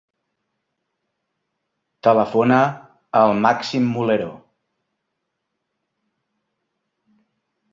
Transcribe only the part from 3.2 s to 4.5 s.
al Màxim Mulero.